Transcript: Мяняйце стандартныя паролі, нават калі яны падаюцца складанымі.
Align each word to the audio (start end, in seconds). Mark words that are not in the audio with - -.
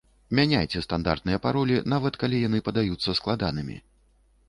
Мяняйце 0.37 0.81
стандартныя 0.85 1.43
паролі, 1.45 1.79
нават 1.95 2.13
калі 2.25 2.43
яны 2.47 2.65
падаюцца 2.71 3.19
складанымі. 3.25 3.83